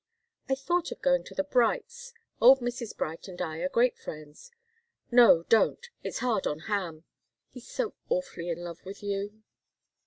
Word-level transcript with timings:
"I 0.49 0.55
thought 0.55 0.91
of 0.91 0.99
going 1.03 1.23
to 1.25 1.35
the 1.35 1.43
Brights'. 1.43 2.11
Old 2.41 2.59
Mrs. 2.59 2.97
Bright 2.97 3.27
and 3.27 3.39
I 3.39 3.59
are 3.59 3.69
great 3.69 3.95
friends." 3.99 4.49
"No 5.11 5.43
don't! 5.43 5.91
It's 6.01 6.17
hard 6.25 6.47
on 6.47 6.61
Ham. 6.61 7.03
He's 7.51 7.67
so 7.69 7.93
awfully 8.09 8.49
in 8.49 8.63
love 8.63 8.83
with 8.83 9.03
you." 9.03 9.43